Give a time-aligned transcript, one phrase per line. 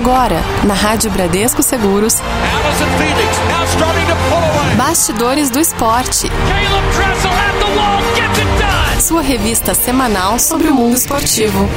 [0.00, 2.22] Agora, na Rádio Bradesco Seguros.
[4.74, 6.26] Bastidores do Esporte.
[8.98, 11.68] Sua revista semanal sobre o mundo esportivo.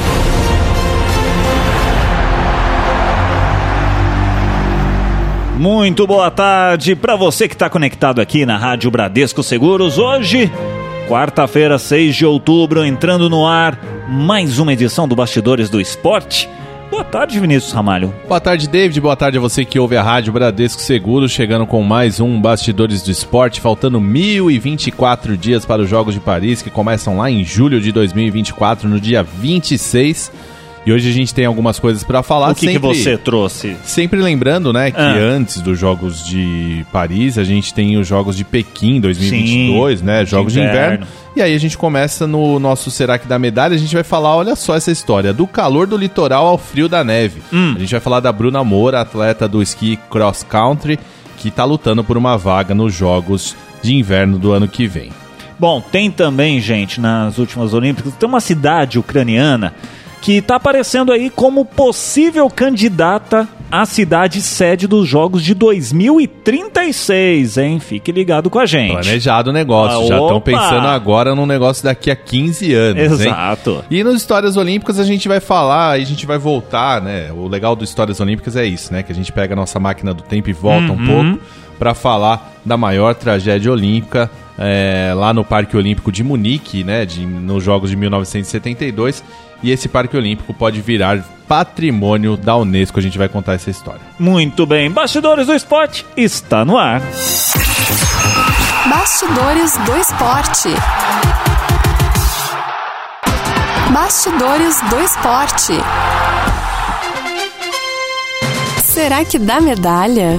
[5.58, 9.98] Muito boa tarde para você que está conectado aqui na Rádio Bradesco Seguros.
[9.98, 10.50] Hoje,
[11.06, 13.78] quarta-feira, 6 de outubro, entrando no ar
[14.08, 16.48] mais uma edição do Bastidores do Esporte.
[16.94, 18.14] Boa tarde, Vinícius Ramalho.
[18.28, 19.00] Boa tarde, David.
[19.00, 23.02] Boa tarde a você que ouve a Rádio Bradesco Seguros, chegando com mais um Bastidores
[23.02, 27.80] do Esporte, faltando 1024 dias para os Jogos de Paris, que começam lá em julho
[27.80, 30.30] de 2024, no dia 26.
[30.86, 32.50] E hoje a gente tem algumas coisas para falar.
[32.50, 33.74] O que, sempre, que você trouxe?
[33.84, 35.14] Sempre lembrando, né, que ah.
[35.14, 40.26] antes dos Jogos de Paris, a gente tem os Jogos de Pequim 2022, Sim, né,
[40.26, 40.78] Jogos de inverno.
[40.78, 41.06] de inverno.
[41.36, 43.74] E aí a gente começa no nosso Será que dá medalha?
[43.74, 47.02] A gente vai falar, olha só essa história, do calor do litoral ao frio da
[47.02, 47.42] neve.
[47.52, 47.72] Hum.
[47.74, 50.98] A gente vai falar da Bruna Moura, atleta do esqui cross country,
[51.38, 55.10] que está lutando por uma vaga nos Jogos de Inverno do ano que vem.
[55.58, 59.72] Bom, tem também, gente, nas últimas Olímpicas, tem uma cidade ucraniana
[60.24, 67.78] que está aparecendo aí como possível candidata à cidade sede dos Jogos de 2036, hein?
[67.78, 68.92] Fique ligado com a gente.
[68.92, 73.84] Planejado o negócio, ah, já estão pensando agora num negócio daqui a 15 anos, Exato.
[73.90, 73.98] Hein?
[73.98, 77.30] E nos Histórias Olímpicas a gente vai falar, a gente vai voltar, né?
[77.30, 79.02] O legal do Histórias Olímpicas é isso, né?
[79.02, 80.94] Que a gente pega a nossa máquina do tempo e volta uhum.
[80.94, 81.44] um pouco
[81.78, 87.04] para falar da maior tragédia olímpica é, lá no Parque Olímpico de Munique, né?
[87.04, 89.22] De, nos Jogos de 1972
[89.64, 92.98] e esse Parque Olímpico pode virar patrimônio da Unesco.
[92.98, 94.00] A gente vai contar essa história.
[94.18, 97.00] Muito bem, Bastidores do Esporte está no ar.
[98.90, 100.68] Bastidores do Esporte.
[103.90, 105.72] Bastidores do Esporte.
[108.82, 110.38] Será que dá medalha?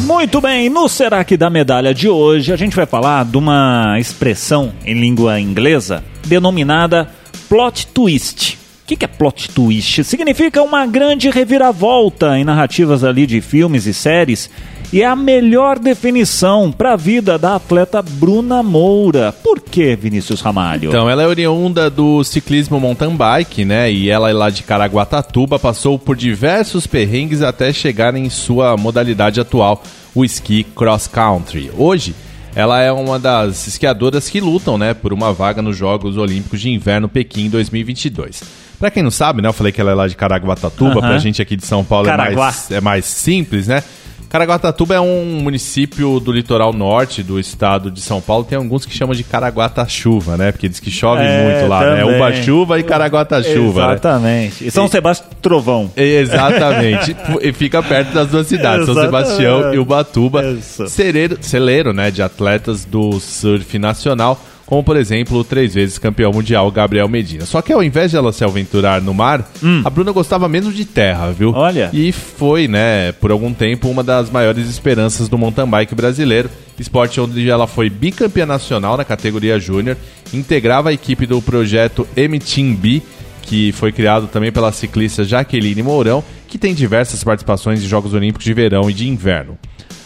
[0.00, 3.96] Muito bem, no Será que dá medalha de hoje, a gente vai falar de uma
[4.00, 7.19] expressão em língua inglesa denominada
[7.50, 8.56] plot twist.
[8.84, 10.04] O que, que é plot twist?
[10.04, 14.48] Significa uma grande reviravolta em narrativas ali de filmes e séries
[14.92, 19.32] e é a melhor definição para a vida da atleta Bruna Moura.
[19.32, 20.90] Por que, Vinícius Ramalho?
[20.90, 23.90] Então, ela é oriunda do ciclismo mountain bike, né?
[23.90, 29.40] E ela é lá de Caraguatatuba, passou por diversos perrengues até chegar em sua modalidade
[29.40, 29.82] atual,
[30.14, 31.68] o esqui cross country.
[31.76, 32.14] Hoje,
[32.54, 36.70] ela é uma das esquiadoras que lutam, né, por uma vaga nos Jogos Olímpicos de
[36.70, 38.42] Inverno Pequim 2022.
[38.78, 41.00] Pra quem não sabe, né, eu falei que ela é lá de Caraguatatuba, uhum.
[41.00, 43.82] pra gente aqui de São Paulo é mais, é mais simples, né?
[44.30, 48.44] Caraguatatuba é um município do litoral norte do estado de São Paulo.
[48.44, 50.52] Tem alguns que chamam de Caraguata-chuva, né?
[50.52, 51.86] Porque diz que chove é, muito lá, né?
[51.96, 52.12] também.
[52.12, 52.16] né?
[52.16, 53.80] Uba-chuva e Caraguata-chuva.
[53.80, 53.92] Né?
[53.94, 54.62] Exatamente.
[54.62, 54.68] Né?
[54.68, 55.90] E São Sebastião Trovão.
[55.96, 57.16] Exatamente.
[57.42, 60.56] e fica perto das duas cidades, São Sebastião e Ubatuba.
[60.60, 62.12] Celeiro, celeiro, né?
[62.12, 67.44] De atletas do surf nacional como por exemplo o três vezes campeão mundial Gabriel Medina.
[67.44, 69.82] Só que ao invés de ela se aventurar no mar, hum.
[69.84, 71.50] a Bruna gostava mesmo de terra, viu?
[71.52, 71.90] Olha.
[71.92, 76.48] E foi, né, por algum tempo, uma das maiores esperanças do mountain bike brasileiro.
[76.78, 79.96] Esporte onde ela foi bicampeã nacional na categoria júnior,
[80.32, 83.02] integrava a equipe do projeto M-Team B,
[83.42, 88.44] que foi criado também pela ciclista Jaqueline Mourão, que tem diversas participações em Jogos Olímpicos
[88.44, 89.58] de verão e de inverno.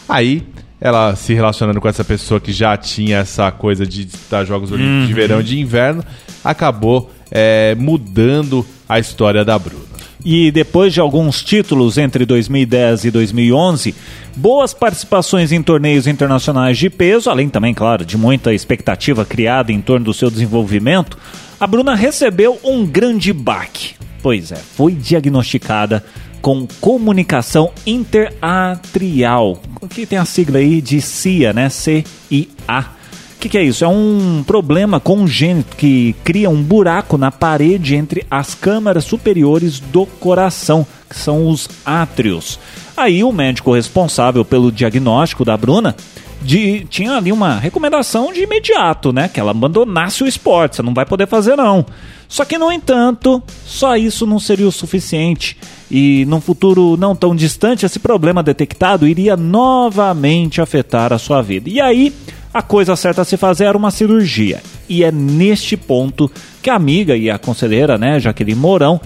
[0.09, 0.43] Aí,
[0.85, 5.01] ela se relacionando com essa pessoa que já tinha essa coisa de disputar Jogos Olímpicos
[5.01, 5.07] uhum.
[5.07, 6.05] de verão e de inverno,
[6.43, 9.83] acabou é, mudando a história da Bruna.
[10.23, 13.95] E depois de alguns títulos entre 2010 e 2011,
[14.35, 19.81] boas participações em torneios internacionais de peso, além também, claro, de muita expectativa criada em
[19.81, 21.17] torno do seu desenvolvimento,
[21.59, 23.95] a Bruna recebeu um grande baque.
[24.21, 26.03] Pois é, foi diagnosticada
[26.45, 29.57] com comunicação interatrial,
[29.89, 31.69] que tem a sigla aí de CIA, né?
[31.69, 32.81] C-I-A.
[32.81, 33.83] O que, que é isso?
[33.83, 40.05] É um problema congênito que cria um buraco na parede entre as câmaras superiores do
[40.05, 42.59] coração, que são os átrios.
[42.95, 45.95] Aí o médico responsável pelo diagnóstico da Bruna
[46.43, 49.27] de, tinha ali uma recomendação de imediato, né?
[49.27, 51.83] Que ela abandonasse o esporte, você não vai poder fazer não.
[52.27, 55.57] Só que, no entanto, só isso não seria o suficiente.
[55.89, 61.69] E num futuro não tão distante, esse problema detectado iria novamente afetar a sua vida.
[61.69, 62.13] E aí,
[62.53, 64.61] a coisa certa a se fazer era uma cirurgia.
[64.87, 66.31] E é neste ponto
[66.61, 68.99] que a amiga e a conselheira, né, Jaqueline Mourão,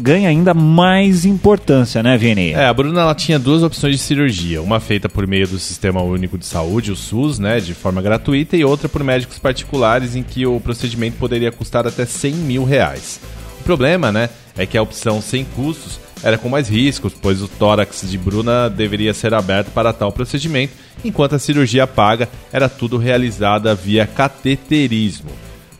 [0.00, 2.52] ganha ainda mais importância, né, Vini?
[2.52, 4.60] É, a Bruna ela tinha duas opções de cirurgia.
[4.62, 8.56] Uma feita por meio do Sistema Único de Saúde, o SUS, né, de forma gratuita,
[8.56, 13.20] e outra por médicos particulares, em que o procedimento poderia custar até 100 mil reais.
[13.60, 17.48] O problema, né, é que a opção sem custos era com mais riscos, pois o
[17.48, 20.72] tórax de Bruna deveria ser aberto para tal procedimento,
[21.04, 25.30] enquanto a cirurgia paga era tudo realizada via cateterismo.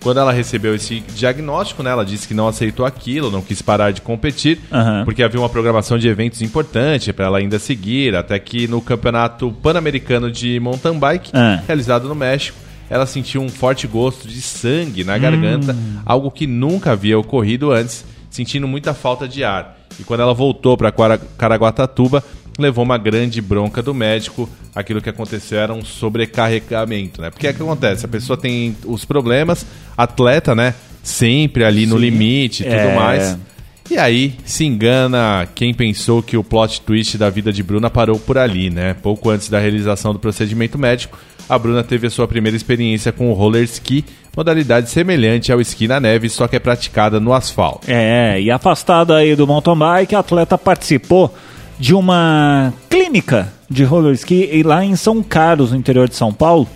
[0.05, 3.91] Quando ela recebeu esse diagnóstico, né, ela disse que não aceitou aquilo, não quis parar
[3.91, 5.03] de competir, Aham.
[5.07, 9.51] porque havia uma programação de eventos importante para ela ainda seguir, até que no Campeonato
[9.63, 11.63] Pan-Americano de Mountain Bike, Ah.
[11.67, 12.59] realizado no México,
[12.91, 15.75] ela sentiu um forte gosto de sangue na garganta,
[16.05, 19.79] algo que nunca havia ocorrido antes, sentindo muita falta de ar.
[19.99, 20.93] E quando ela voltou para
[21.39, 22.23] Caraguatatuba,
[22.59, 24.49] levou uma grande bronca do médico.
[24.75, 27.31] Aquilo que aconteceu era um sobrecarregamento, né?
[27.31, 28.05] Porque é que acontece?
[28.05, 29.65] A pessoa tem os problemas,
[29.97, 30.75] atleta, né?
[31.03, 32.03] Sempre ali no Sim.
[32.03, 32.95] limite e tudo É.
[32.95, 33.39] mais.
[33.91, 38.19] E aí se engana quem pensou que o plot twist da vida de Bruna parou
[38.19, 38.95] por ali, né?
[39.03, 43.31] Pouco antes da realização do procedimento médico, a Bruna teve a sua primeira experiência com
[43.31, 44.03] o roller ski,
[44.35, 47.87] modalidade semelhante ao esqui na neve, só que é praticada no asfalto.
[47.87, 51.35] É, e afastada aí do mountain bike, a atleta participou
[51.79, 56.69] de uma clínica de roller ski lá em São Carlos, no interior de São Paulo.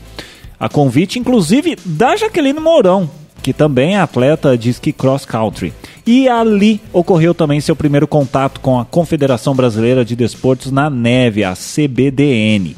[0.59, 3.09] A convite, inclusive, da Jaqueline Mourão,
[3.43, 5.73] que também é atleta de ski cross country.
[6.06, 11.45] E ali ocorreu também seu primeiro contato com a Confederação Brasileira de Desportos na Neve,
[11.45, 12.77] a CBDN.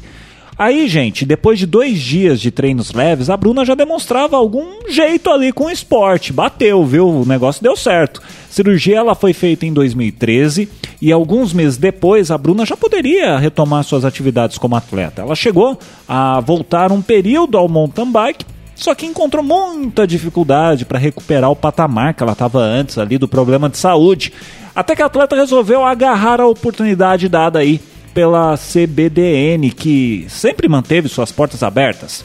[0.57, 5.31] Aí, gente, depois de dois dias de treinos leves, a Bruna já demonstrava algum jeito
[5.31, 6.31] ali com o esporte.
[6.31, 7.09] Bateu, viu?
[7.09, 8.21] O negócio deu certo.
[8.47, 10.69] Cirurgia ela foi feita em 2013
[11.01, 15.23] e alguns meses depois a Bruna já poderia retomar suas atividades como atleta.
[15.23, 18.45] Ela chegou a voltar um período ao mountain bike,
[18.75, 23.27] só que encontrou muita dificuldade para recuperar o patamar que ela estava antes ali do
[23.27, 24.31] problema de saúde.
[24.75, 27.81] Até que a atleta resolveu agarrar a oportunidade dada aí
[28.13, 32.23] pela CBDN, que sempre manteve suas portas abertas.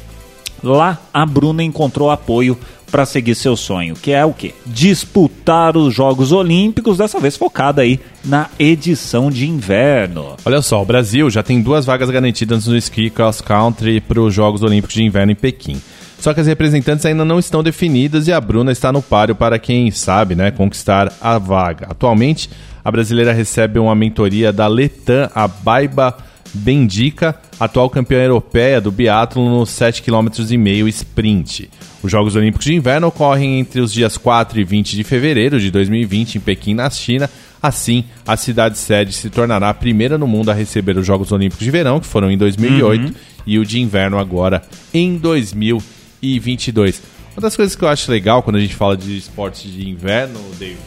[0.62, 2.58] Lá, a Bruna encontrou apoio
[2.90, 4.54] para seguir seu sonho, que é o quê?
[4.64, 10.36] Disputar os Jogos Olímpicos, dessa vez focada aí na edição de inverno.
[10.44, 14.32] Olha só, o Brasil já tem duas vagas garantidas no ski cross country para os
[14.32, 15.80] Jogos Olímpicos de Inverno em Pequim.
[16.18, 19.58] Só que as representantes ainda não estão definidas e a Bruna está no páreo para
[19.58, 21.88] quem sabe, né, conquistar a vaga.
[21.90, 22.48] Atualmente,
[22.84, 26.16] a brasileira recebe uma mentoria da Letan Abaiba
[26.54, 31.70] Bendica, atual campeã europeia do biatlo nos 7,5 km sprint.
[32.02, 35.70] Os Jogos Olímpicos de Inverno ocorrem entre os dias 4 e 20 de fevereiro de
[35.70, 37.28] 2020 em Pequim, na China.
[37.62, 41.64] Assim, a cidade sede se tornará a primeira no mundo a receber os Jogos Olímpicos
[41.64, 43.14] de Verão, que foram em 2008,
[43.46, 44.62] e o de Inverno agora
[44.92, 47.02] em 2022.
[47.36, 50.40] Uma das coisas que eu acho legal quando a gente fala de esportes de inverno,
[50.58, 50.78] David,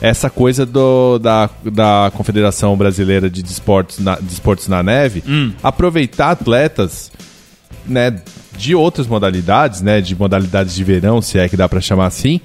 [0.00, 5.22] essa coisa do, da, da Confederação Brasileira de Desportos na, de Esportes na Neve
[5.62, 7.12] aproveitar atletas
[7.86, 8.20] né,
[8.56, 12.40] de outras modalidades, né, de modalidades de verão, se é que dá pra chamar assim,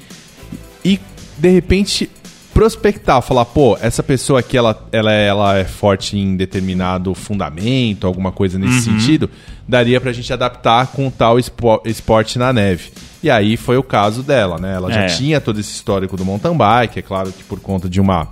[0.84, 1.00] e
[1.38, 2.10] de repente
[2.56, 8.07] prospectar, falar, pô, essa pessoa aqui ela, ela, é- ela é forte em determinado fundamento,
[8.07, 9.30] alguma coisa nesse sentido,
[9.68, 12.92] daria pra gente adaptar com tal espo- esporte na neve.
[13.22, 14.74] E aí foi o caso dela, né?
[14.75, 15.06] Ela já É.
[15.07, 18.28] tinha todo esse histórico do mountain bike, é claro que por conta de uma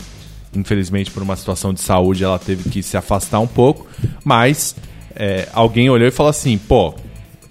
[0.56, 3.88] infelizmente por uma situação de saúde ela teve que se afastar um pouco,
[4.24, 4.74] mas
[5.16, 6.94] é, alguém olhou e falou assim, pô,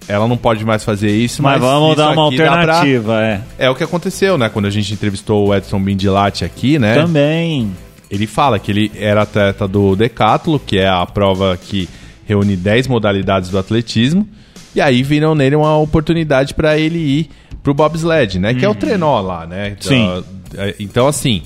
[0.07, 3.41] ela não pode mais fazer isso, Mas, mas, vamos dar uma dá pra- alternativa, é.
[3.57, 4.49] É o que aconteceu, né?
[4.49, 6.95] Quando a gente entrevistou o Edson Bindilati aqui, né?
[6.95, 7.71] Também.
[8.11, 11.89] Ele fala que ele era atleta do Decathlon, que é a prova que
[12.25, 14.27] reúne 10 modalidades do atletismo,
[14.75, 17.29] e aí viram nele uma oportunidade para ele ir
[17.63, 18.53] pro bobsled, né?
[18.53, 19.75] Que é o trenó lá, né?
[19.79, 20.23] Sim.
[20.53, 21.41] Da- Então, assim,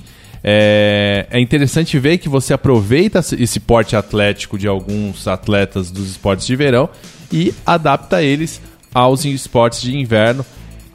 [0.49, 6.47] é, é interessante ver que você aproveita esse porte atlético de alguns atletas dos esportes
[6.47, 6.89] de verão
[7.29, 8.61] e adapta eles
[8.93, 10.45] aos esportes de inverno.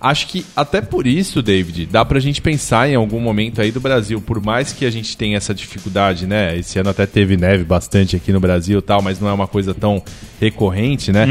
[0.02, 3.80] Acho que até por isso, David, dá pra gente pensar em algum momento aí do
[3.80, 6.58] Brasil, por mais que a gente tenha essa dificuldade, né?
[6.58, 9.46] Esse ano até teve neve bastante aqui no Brasil e tal, mas não é uma
[9.46, 10.02] coisa tão
[10.40, 11.24] recorrente, né?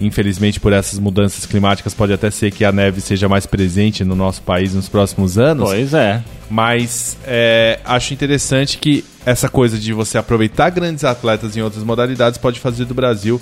[0.00, 4.16] Infelizmente, por essas mudanças climáticas, pode até ser que a neve seja mais presente no
[4.16, 5.68] nosso país nos próximos anos.
[5.68, 6.20] Pois é.
[6.50, 12.36] Mas é, acho interessante que essa coisa de você aproveitar grandes atletas em outras modalidades
[12.36, 13.40] pode fazer do Brasil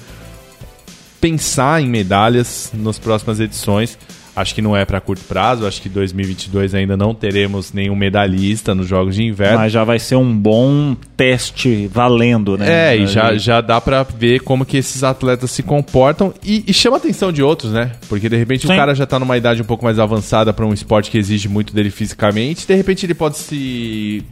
[1.20, 3.96] pensar em medalhas nas próximas edições.
[4.36, 8.74] Acho que não é para curto prazo, acho que 2022 ainda não teremos nenhum medalhista
[8.74, 9.60] nos Jogos de Inverno.
[9.60, 12.92] Mas já vai ser um bom teste valendo, né?
[12.92, 16.72] É, e já, já dá pra ver como que esses atletas se comportam e, e
[16.74, 17.92] chama a atenção de outros, né?
[18.10, 18.74] Porque de repente Sim.
[18.74, 21.48] o cara já tá numa idade um pouco mais avançada pra um esporte que exige
[21.48, 24.22] muito dele fisicamente, de repente ele pode se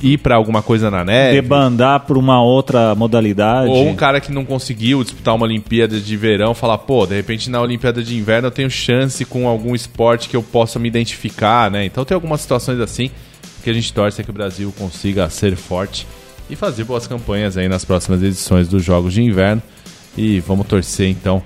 [0.00, 1.40] ir pra alguma coisa na neve.
[1.40, 3.70] Debandar por uma outra modalidade.
[3.70, 7.50] Ou um cara que não conseguiu disputar uma Olimpíada de verão falar, pô, de repente
[7.50, 11.70] na Olimpíada de inverno eu tenho chance com algum esporte que eu possa me identificar,
[11.70, 11.84] né?
[11.84, 13.10] Então tem algumas situações assim
[13.62, 16.06] que a gente torce é que o Brasil consiga ser forte
[16.48, 19.62] e fazer boas campanhas aí nas próximas edições dos Jogos de Inverno.
[20.16, 21.42] E vamos torcer então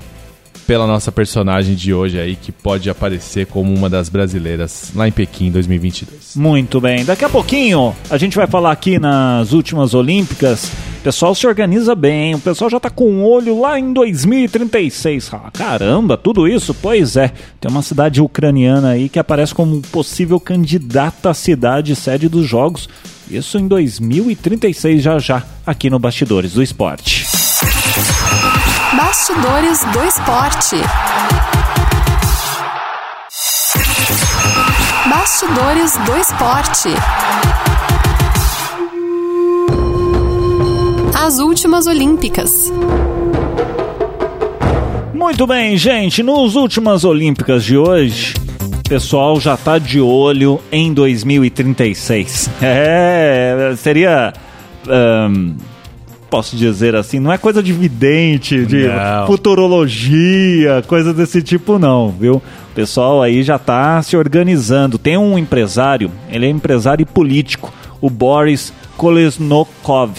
[0.71, 5.11] pela nossa personagem de hoje aí, que pode aparecer como uma das brasileiras lá em
[5.11, 6.37] Pequim 2022.
[6.37, 7.05] Muito bem.
[7.05, 10.67] Daqui a pouquinho a gente vai falar aqui nas últimas Olímpicas.
[11.01, 15.35] O pessoal se organiza bem, o pessoal já tá com um olho lá em 2036.
[15.35, 16.73] Ah, caramba, tudo isso?
[16.73, 22.29] Pois é, tem uma cidade ucraniana aí que aparece como possível candidata à cidade sede
[22.29, 22.89] dos Jogos.
[23.29, 27.40] Isso em 2036 já já, aqui no Bastidores do Esporte.
[29.11, 30.77] Bastidores do Esporte.
[35.11, 36.89] Bastidores do Esporte.
[41.13, 42.73] As últimas Olímpicas.
[45.13, 48.35] Muito bem, gente, nos últimas Olímpicas de hoje,
[48.89, 52.49] pessoal já tá de olho em 2036.
[52.63, 54.33] É, seria.
[54.87, 55.57] Um,
[56.31, 59.27] posso dizer assim, não é coisa de vidente, de Não.
[59.27, 62.37] futurologia, coisa desse tipo não, viu?
[62.37, 64.97] O pessoal aí já tá se organizando.
[64.97, 70.13] Tem um empresário, ele é empresário e político, o Boris Kolesnokov,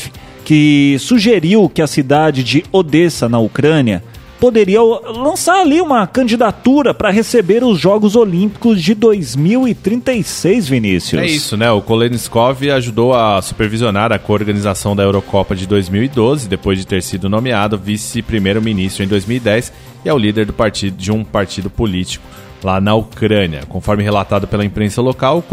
[0.43, 4.03] que sugeriu que a cidade de Odessa, na Ucrânia,
[4.41, 11.21] poderia lançar ali uma candidatura para receber os Jogos Olímpicos de 2036, Vinícius.
[11.21, 11.69] É isso, né?
[11.71, 17.29] O Koleniskov ajudou a supervisionar a coorganização da Eurocopa de 2012, depois de ter sido
[17.29, 19.71] nomeado vice-primeiro-ministro em 2010
[20.03, 22.25] e é o líder do partido, de um partido político
[22.63, 23.61] lá na Ucrânia.
[23.69, 25.43] Conforme relatado pela imprensa local,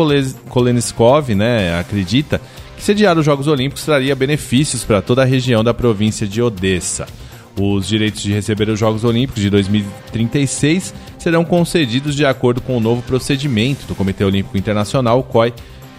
[0.49, 2.40] Koleniskov né, acredita
[2.75, 7.07] que sediar os Jogos Olímpicos traria benefícios para toda a região da província de Odessa.
[7.61, 12.81] Os direitos de receber os Jogos Olímpicos de 2036 serão concedidos de acordo com o
[12.81, 15.53] novo procedimento do Comitê Olímpico Internacional, COI,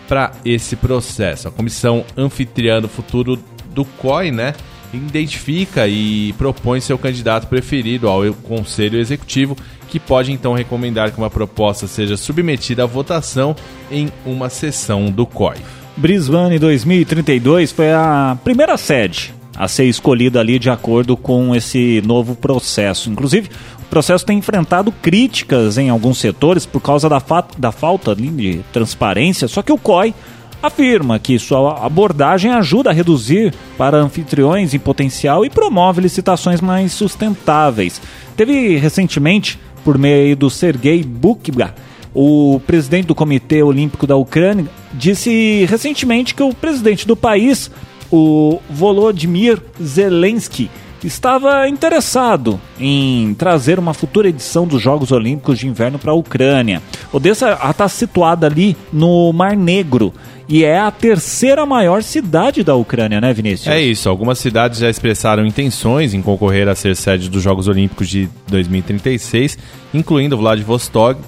[0.07, 1.49] para esse processo.
[1.49, 3.37] A comissão anfitriã do futuro
[3.73, 4.53] do COI, né,
[4.93, 9.57] identifica e propõe seu candidato preferido ao Conselho Executivo,
[9.89, 13.55] que pode então recomendar que uma proposta seja submetida à votação
[13.91, 15.57] em uma sessão do COI.
[15.97, 22.33] Brisbane 2032 foi a primeira sede a ser escolhida ali de acordo com esse novo
[22.33, 23.09] processo.
[23.09, 23.49] Inclusive,
[23.81, 28.29] o processo tem enfrentado críticas em alguns setores por causa da, fa da falta ali
[28.29, 30.15] de transparência, só que o COI
[30.63, 36.93] afirma que sua abordagem ajuda a reduzir para anfitriões em potencial e promove licitações mais
[36.93, 38.01] sustentáveis.
[38.37, 41.75] Teve recentemente, por meio do Sergei Bukba,
[42.13, 47.69] o presidente do Comitê Olímpico da Ucrânia disse recentemente que o presidente do país,
[48.11, 50.69] o Volodymyr Zelensky,
[51.07, 56.81] estava interessado em trazer uma futura edição dos Jogos Olímpicos de Inverno para a Ucrânia.
[57.11, 60.13] Odessa está situada ali no Mar Negro
[60.47, 63.67] e é a terceira maior cidade da Ucrânia, né, Vinícius?
[63.67, 68.09] É isso, algumas cidades já expressaram intenções em concorrer a ser sede dos Jogos Olímpicos
[68.09, 69.57] de 2036,
[69.93, 71.21] incluindo Vladivostok,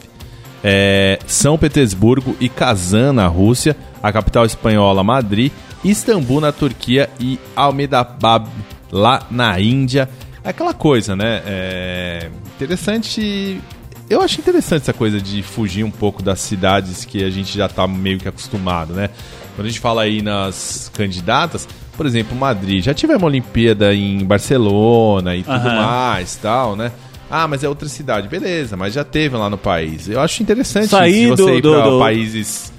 [0.64, 5.52] é, São Petersburgo e Kazan, na Rússia, a capital espanhola Madrid,
[5.84, 8.48] Istambul, na Turquia e Ahmedabad,
[8.92, 10.10] lá na Índia.
[10.44, 11.42] Aquela coisa, né?
[11.46, 13.60] É interessante.
[14.10, 17.68] Eu acho interessante essa coisa de fugir um pouco das cidades que a gente já
[17.70, 19.10] tá meio que acostumado, né?
[19.56, 24.24] Quando a gente fala aí nas candidatas, por exemplo, Madrid, já tivemos uma Olimpíada em
[24.26, 25.76] Barcelona e tudo Aham.
[25.76, 26.92] mais, tal, né?
[27.30, 30.10] Ah, mas é outra cidade, beleza, mas já teve lá no país.
[30.10, 32.71] Eu acho interessante Sair você do- ir do- países,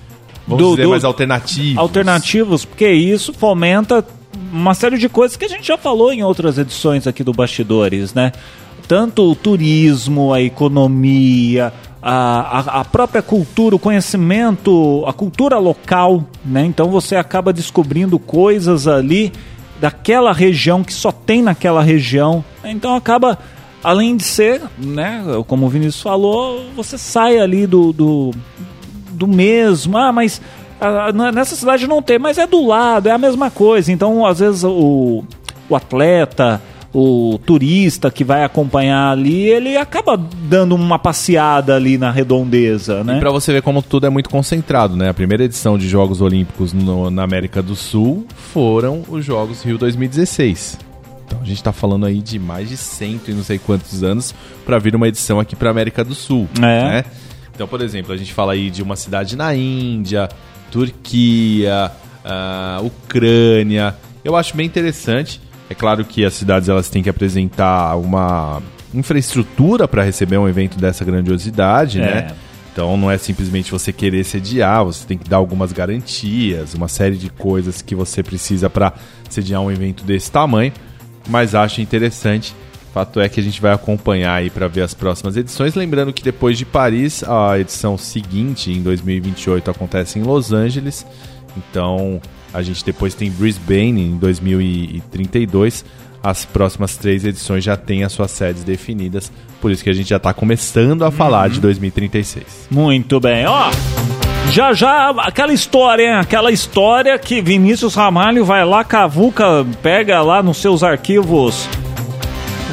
[0.53, 1.79] vamos do- dizer, do- mais alternativos.
[1.79, 4.05] alternativos, porque isso fomenta
[4.53, 8.15] uma série de coisas que a gente já falou em outras edições aqui do Bastidores,
[8.15, 8.33] né?
[8.89, 16.65] Tanto o turismo, a economia, a, a, própria cultura, o conhecimento, a cultura local, né?
[16.67, 19.33] Então você acaba descobrindo coisas ali
[19.81, 22.45] daquela região que só tem naquela região.
[22.65, 23.39] Então acaba,
[23.83, 25.23] além de ser, né?
[25.47, 28.31] Como o Vinícius falou, você sai ali do, do
[29.26, 29.97] do mesmo.
[29.97, 30.41] Ah, mas
[30.81, 33.93] ah, n- nessa cidade não tem, mas é do lado, é a mesma coisa.
[33.93, 35.23] Então, às vezes, o,
[35.69, 36.61] o atleta,
[36.95, 43.19] o turista que vai acompanhar ali, ele acaba dando uma passeada ali na redondeza, né?
[43.21, 45.09] Pra você ver como tudo é muito concentrado, né?
[45.09, 49.79] A primeira edição de Jogos Olímpicos no- na América do Sul foram os Jogos Rio
[49.79, 50.79] 2016.
[51.26, 54.35] Então a gente tá falando aí de mais de cento e não sei quantos anos
[54.67, 56.61] pra vir uma edição aqui pra América do Sul, É.
[56.61, 57.05] né?
[57.55, 60.29] Então, por exemplo, a gente fala aí de uma cidade na Índia,
[60.71, 61.93] Turquia,
[62.25, 63.95] ah, Ucrânia.
[64.25, 65.41] Eu acho bem interessante.
[65.69, 68.63] É claro que as cidades elas têm que apresentar uma
[68.95, 72.05] infraestrutura para receber um evento dessa grandiosidade, É.
[72.05, 72.31] né?
[72.73, 77.17] Então não é simplesmente você querer sediar, você tem que dar algumas garantias, uma série
[77.17, 78.95] de coisas que você precisa para
[79.29, 80.73] sediar um evento desse tamanho.
[81.29, 82.55] Mas acho interessante.
[82.93, 85.75] Fato é que a gente vai acompanhar aí para ver as próximas edições.
[85.75, 91.07] Lembrando que depois de Paris, a edição seguinte, em 2028, acontece em Los Angeles.
[91.57, 92.21] Então
[92.53, 95.85] a gente depois tem Brisbane em 2032
[96.23, 99.33] as próximas três edições já têm as suas sedes definidas.
[99.61, 102.69] Por isso que a gente já está começando a falar de 2036.
[102.71, 103.71] Muito bem, ó.
[104.51, 106.15] Já já, aquela história, hein?
[106.15, 111.69] Aquela história que Vinícius Ramalho vai lá, cavuca, pega lá nos seus arquivos,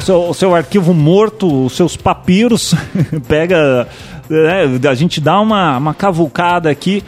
[0.00, 2.74] o seu, o seu arquivo morto, os seus papiros,
[3.28, 3.86] pega.
[4.28, 7.04] né, a gente dá uma, uma cavucada aqui.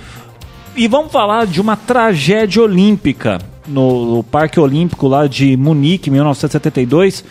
[0.76, 7.24] E vamos falar de uma tragédia olímpica no, no Parque Olímpico lá de Munique, 1972.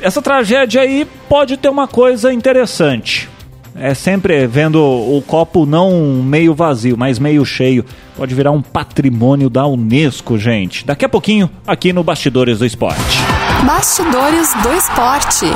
[0.00, 3.28] Essa tragédia aí pode ter uma coisa interessante.
[3.74, 7.84] É sempre vendo o copo não meio vazio, mas meio cheio.
[8.16, 10.84] Pode virar um patrimônio da Unesco, gente.
[10.84, 13.31] Daqui a pouquinho, aqui no Bastidores do Esporte.
[13.66, 15.46] Bastidores do Esporte.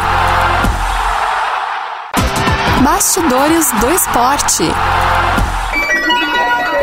[2.82, 4.62] Bastidores do Esporte.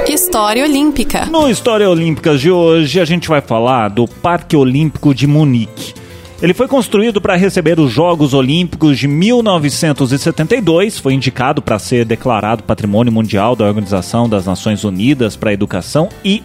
[0.08, 1.26] História Olímpica.
[1.26, 5.94] No História Olímpicas de hoje, a gente vai falar do Parque Olímpico de Munique.
[6.42, 12.64] Ele foi construído para receber os Jogos Olímpicos de 1972, foi indicado para ser declarado
[12.64, 16.44] Patrimônio Mundial da Organização das Nações Unidas para a Educação e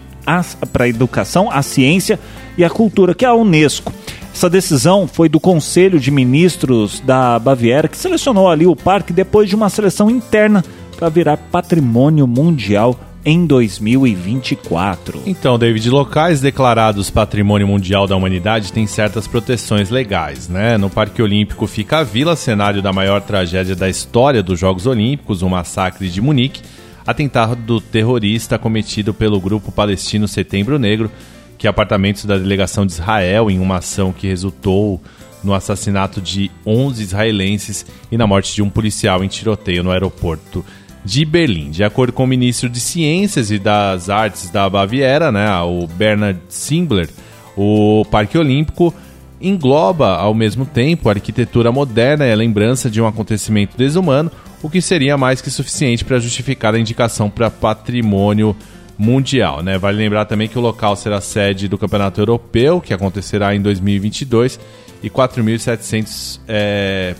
[0.72, 2.20] para a Educação, a Ciência
[2.56, 3.92] e a Cultura, que é a UNESCO.
[4.38, 9.48] Essa decisão foi do Conselho de Ministros da Baviera, que selecionou ali o parque depois
[9.48, 10.64] de uma seleção interna
[10.96, 15.22] para virar patrimônio mundial em 2024.
[15.26, 20.78] Então, David, locais declarados Patrimônio Mundial da Humanidade têm certas proteções legais, né?
[20.78, 25.42] No Parque Olímpico fica a vila, cenário da maior tragédia da história dos Jogos Olímpicos,
[25.42, 26.62] o massacre de Munique,
[27.04, 31.10] atentado terrorista cometido pelo grupo palestino Setembro Negro,
[31.58, 35.00] que apartamentos da delegação de Israel em uma ação que resultou
[35.42, 40.64] no assassinato de 11 israelenses e na morte de um policial em tiroteio no aeroporto
[41.04, 41.70] de Berlim.
[41.70, 46.40] De acordo com o ministro de Ciências e das Artes da Baviera, né, o Bernard
[46.48, 47.08] Simbler,
[47.56, 48.94] o Parque Olímpico
[49.40, 54.30] engloba ao mesmo tempo a arquitetura moderna e a lembrança de um acontecimento desumano,
[54.62, 58.56] o que seria mais que suficiente para justificar a indicação para patrimônio
[58.98, 59.62] mundial.
[59.62, 59.78] Né?
[59.78, 64.58] Vale lembrar também que o local será sede do Campeonato Europeu, que acontecerá em 2022,
[65.02, 67.14] e 4.700 é,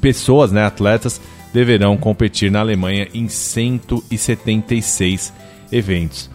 [0.00, 1.20] pessoas, né, atletas,
[1.52, 5.32] deverão competir na Alemanha em 176
[5.72, 6.30] eventos.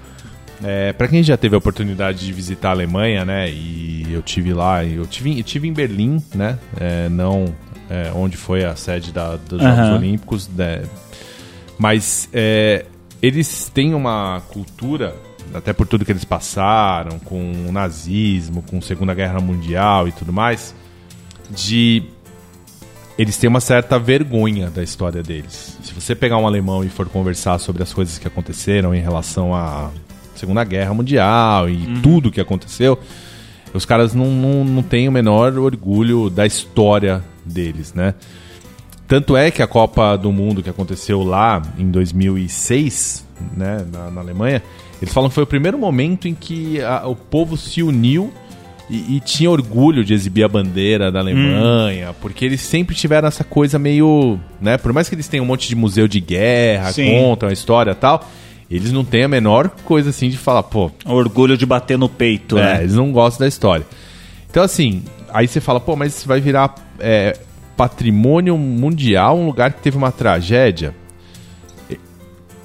[0.62, 4.54] É, para quem já teve a oportunidade de visitar a Alemanha, né, e eu tive
[4.54, 7.46] lá, eu tive, eu tive em Berlim, né, é, não
[7.90, 9.90] é, onde foi a sede da, dos Jogos.
[9.90, 10.84] Olímpicos, né,
[11.78, 12.86] mas é,
[13.24, 15.16] eles têm uma cultura,
[15.54, 20.12] até por tudo que eles passaram, com o nazismo, com a Segunda Guerra Mundial e
[20.12, 20.76] tudo mais,
[21.50, 22.04] de
[23.18, 25.78] eles têm uma certa vergonha da história deles.
[25.84, 29.56] Se você pegar um alemão e for conversar sobre as coisas que aconteceram em relação
[29.56, 29.90] à
[30.36, 33.00] Segunda Guerra Mundial e tudo que aconteceu,
[33.74, 38.16] os caras não, não, não têm o menor orgulho da história deles, né?
[39.08, 44.22] Tanto é que a Copa do Mundo que aconteceu lá em 2006, né, na, na
[44.22, 44.62] Alemanha,
[45.02, 48.32] eles falam que foi o primeiro momento em que a- o povo se uniu
[48.90, 53.44] e, e tinha orgulho de exibir a bandeira da Alemanha, porque eles sempre tiveram essa
[53.44, 57.10] coisa meio, né, por mais que eles tenham um monte de museu de guerra, Sim.
[57.12, 58.30] contam a história e tal,
[58.72, 62.58] eles não têm a menor coisa assim de falar, pô, Orgulho de bater no peito,
[62.58, 62.80] é, né?
[62.84, 63.86] eles não gostam da história.
[64.50, 67.38] Então, assim, aí você fala, pô, mas vai virar é,
[67.84, 70.96] patrimônio mundial, um lugar que teve uma tragédia.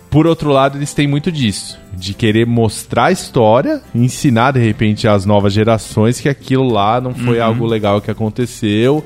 [0.09, 5.09] Por outro lado, eles têm muito disso, de querer mostrar a história, ensinar de repente
[5.09, 9.05] às novas gerações que aquilo lá não foi algo legal que aconteceu.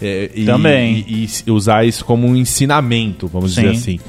[0.00, 1.04] é, e, Também.
[1.08, 3.76] E, e usar isso como um ensinamento, vamos dizer Sim.
[3.76, 4.00] assim.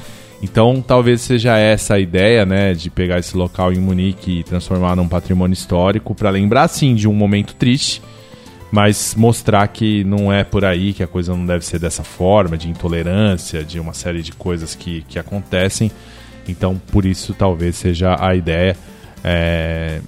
[0.42, 4.96] Então, talvez seja essa a ideia, né, de pegar esse local em Munique e transformar
[4.96, 8.02] num patrimônio histórico para lembrar sim de um momento triste,
[8.70, 12.56] mas mostrar que não é por aí, que a coisa não deve ser dessa forma,
[12.56, 15.90] de intolerância, de uma série de coisas que, que acontecem.
[16.48, 18.76] Então, por isso, talvez seja a ideia.
[19.22, 20.00] É,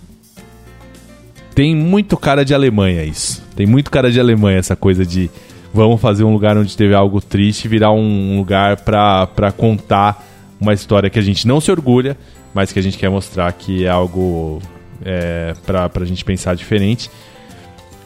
[1.54, 3.42] Tem muito cara de Alemanha isso.
[3.54, 5.30] Tem muito cara de Alemanha essa coisa de
[5.72, 10.26] vamos fazer um lugar onde teve algo triste virar um lugar pra contar
[10.60, 12.16] uma história que a gente não se orgulha,
[12.52, 14.60] mas que a gente quer mostrar que é algo
[15.04, 17.10] é, pra, pra gente pensar diferente.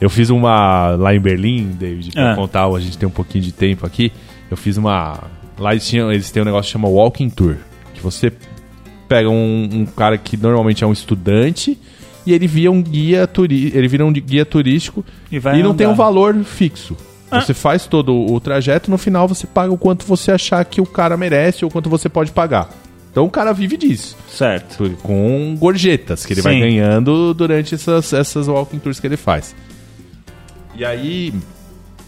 [0.00, 2.36] Eu fiz uma lá em Berlim, David, pra Ah.
[2.36, 4.10] contar, a gente tem um pouquinho de tempo aqui.
[4.50, 5.18] Eu fiz uma,
[5.60, 7.56] Lá eles, tinham, eles têm um negócio que chama Walking Tour.
[7.92, 8.32] Que você
[9.06, 11.78] pega um, um cara que normalmente é um estudante
[12.26, 15.74] e ele vira um guia, turi ele vira um guia turístico E e, vai não
[15.74, 16.96] tem um valor fixo.
[17.30, 17.40] Ah.
[17.42, 20.86] Você faz todo o trajeto no final você paga o quanto você achar que o
[20.86, 22.70] cara merece ou quanto você pode pagar.
[23.10, 24.16] Então o cara vive disso.
[24.28, 24.96] Certo.
[25.02, 26.60] Com gorjetas que ele vai Sim.
[26.60, 29.54] ganhando durante essas, essas walking tours que ele faz.
[30.80, 31.34] E aí,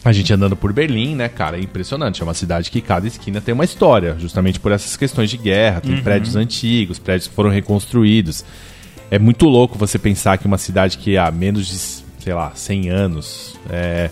[0.02, 2.22] a gente andando por Berlim, né, cara, é impressionante.
[2.22, 5.82] É uma cidade que cada esquina tem uma história, justamente por essas questões de guerra.
[5.82, 6.02] Tem Uhum.
[6.02, 8.42] prédios antigos, prédios que foram reconstruídos.
[9.11, 11.76] É muito louco você pensar que uma cidade que há menos de,
[12.24, 14.08] sei lá, 100 anos é,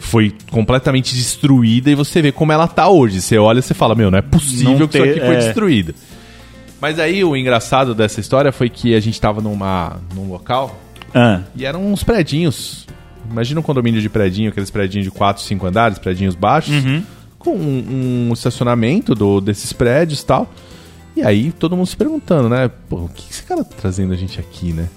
[0.00, 3.20] foi completamente destruída e você vê como ela tá hoje.
[3.22, 5.36] Você olha e você fala, meu, não é possível Não que isso ter- aqui foi
[5.36, 5.38] é.
[5.38, 5.94] destruído.
[6.80, 10.76] Mas aí o engraçado dessa história foi que a gente tava numa, num local
[11.14, 12.84] Ah, e eram uns predinhos.
[13.30, 16.74] Imagina um condomínio de predinho, aqueles predinhos de 4, 5 andares, predinhos baixos,
[17.38, 20.50] com um, um estacionamento do, desses prédios e tal.
[21.16, 22.70] E aí todo mundo se perguntando, né?
[22.88, 24.88] Pô, o que esse cara tá trazendo a gente aqui, né?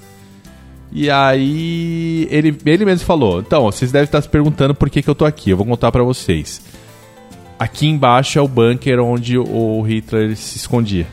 [0.91, 5.09] E aí ele, ele mesmo falou: Então, vocês devem estar se perguntando por que, que
[5.09, 5.51] eu tô aqui.
[5.51, 6.61] Eu vou contar pra vocês.
[7.57, 11.05] Aqui embaixo é o bunker onde o Hitler se escondia.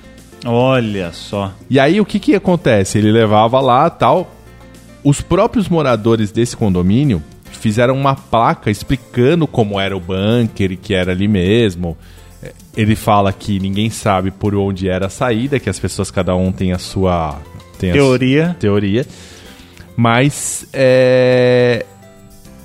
[0.45, 1.53] olha só.
[1.69, 2.99] E aí o que que acontece?
[2.99, 4.33] Ele levava lá tal.
[5.09, 10.95] Os próprios moradores desse condomínio fizeram uma placa explicando como era o bunker e que
[10.95, 11.97] era ali mesmo.
[12.43, 16.35] É, Ele fala que ninguém sabe por onde era a saída, que as pessoas cada
[16.35, 17.41] um tem a sua
[17.79, 18.57] tem a Teoria.
[18.59, 19.07] teoria.
[19.97, 21.87] Mas é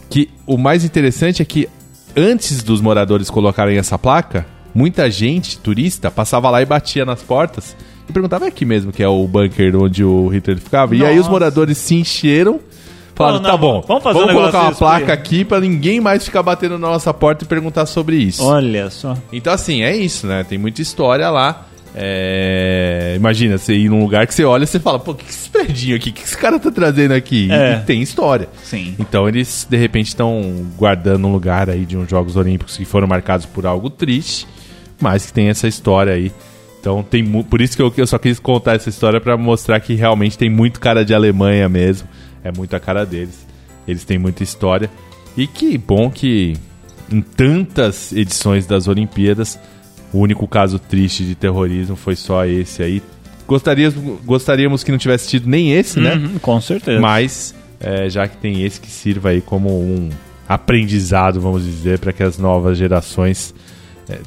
[0.10, 1.70] que o mais interessante é que
[2.18, 7.76] antes dos moradores colocarem essa placa, muita gente, turista, passava lá e batia nas portas
[8.10, 10.96] e perguntava é aqui mesmo que é o bunker onde o Hitler ficava.
[10.96, 11.32] E aí os Nossa.
[11.32, 12.60] moradores se encheram.
[13.16, 16.24] Falaram, Não, não, tá bom, vamos fazer um colocar uma placa aqui pra ninguém mais
[16.26, 18.44] ficar batendo na nossa porta e perguntar sobre isso.
[18.44, 19.16] Olha só.
[19.32, 20.44] Então, assim, é isso, né?
[20.44, 21.68] Tem muita história lá.
[21.94, 25.26] É, Imagina, você ir num lugar que você olha e você fala, pô, o que,
[25.26, 26.10] que esse predinho aqui?
[26.10, 27.48] O que, que esse cara tá trazendo aqui?
[27.48, 27.74] E- É.
[27.82, 28.48] E tem história.
[28.64, 28.96] Sim.
[28.98, 33.08] Então eles, de repente, estão guardando um lugar aí de uns Jogos Olímpicos que foram
[33.08, 34.48] marcados por algo triste,
[35.02, 36.32] mas que tem essa história aí.
[36.82, 39.94] Então tem por isso que eu, eu só quis contar essa história pra mostrar que
[39.94, 42.10] realmente tem muito cara de Alemanha mesmo.
[42.44, 43.46] É muito a cara deles.
[43.88, 44.90] Eles têm muita história.
[45.38, 46.56] E que bom que
[47.12, 49.60] em tantas edições das Olimpíadas,
[50.12, 53.02] o único caso triste de terrorismo foi só esse aí.
[53.48, 56.16] Gostaríamos, gostaríamos que não tivesse tido nem esse, né?
[56.16, 57.00] Uhum, com certeza.
[57.00, 60.10] Mas, é, já que tem esse que sirva aí como um
[60.48, 63.54] aprendizado, vamos dizer, para que as novas gerações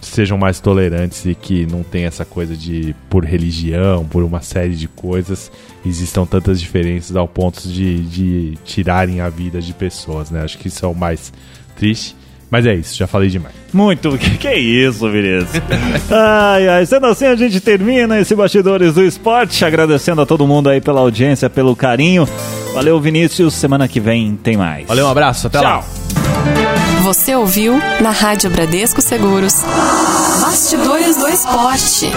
[0.01, 4.75] sejam mais tolerantes e que não tem essa coisa de, por religião, por uma série
[4.75, 5.51] de coisas,
[5.85, 10.43] existam tantas diferenças ao ponto de, de tirarem a vida de pessoas, né?
[10.43, 11.33] Acho que isso é o mais
[11.77, 12.17] triste.
[12.51, 13.55] Mas é isso, já falei demais.
[13.73, 14.17] Muito.
[14.19, 15.61] Que, que isso, Vinícius?
[16.11, 16.87] ai, ai.
[16.87, 19.65] Sendo assim, a gente termina esse Bastidores do Esporte.
[19.65, 22.29] Agradecendo a todo mundo aí pela audiência, pelo carinho.
[22.73, 23.55] Valeu, Vinícius.
[23.55, 24.87] Semana que vem tem mais.
[24.87, 25.85] Valeu, um abraço, até lá.
[27.03, 29.63] Você ouviu na Rádio Bradesco Seguros.
[30.41, 32.11] Bastidores do Esporte.